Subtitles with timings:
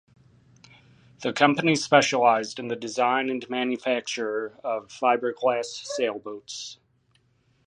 [1.21, 6.79] The company specialized in the design and manufacture of fibreglass sailboats.